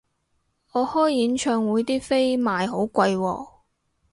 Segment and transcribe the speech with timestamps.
[0.71, 3.47] 我開演唱會啲飛賣好貴喎